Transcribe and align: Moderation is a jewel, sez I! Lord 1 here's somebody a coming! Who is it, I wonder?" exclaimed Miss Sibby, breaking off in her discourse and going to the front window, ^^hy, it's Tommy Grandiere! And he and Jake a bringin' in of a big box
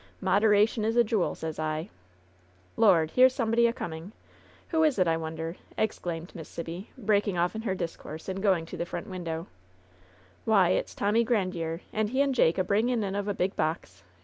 Moderation 0.19 0.83
is 0.83 0.95
a 0.97 1.03
jewel, 1.03 1.35
sez 1.35 1.59
I! 1.59 1.91
Lord 2.75 3.11
1 3.11 3.15
here's 3.17 3.35
somebody 3.35 3.67
a 3.67 3.71
coming! 3.71 4.13
Who 4.69 4.81
is 4.81 4.97
it, 4.97 5.07
I 5.07 5.15
wonder?" 5.15 5.57
exclaimed 5.77 6.31
Miss 6.33 6.49
Sibby, 6.49 6.89
breaking 6.97 7.37
off 7.37 7.53
in 7.53 7.61
her 7.61 7.75
discourse 7.75 8.27
and 8.27 8.41
going 8.41 8.65
to 8.65 8.77
the 8.77 8.85
front 8.87 9.05
window, 9.05 9.45
^^hy, 10.47 10.71
it's 10.71 10.95
Tommy 10.95 11.23
Grandiere! 11.23 11.81
And 11.93 12.09
he 12.09 12.21
and 12.23 12.33
Jake 12.33 12.57
a 12.57 12.63
bringin' 12.63 13.03
in 13.03 13.13
of 13.13 13.27
a 13.27 13.35
big 13.35 13.55
box 13.55 14.01